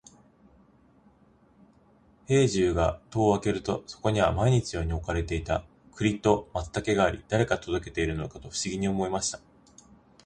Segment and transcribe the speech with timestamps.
[2.25, 9.39] 兵十が戸を開けると、そこには毎日のように置かれていた栗と松茸があり、誰が届けているのかと不思議に思いました。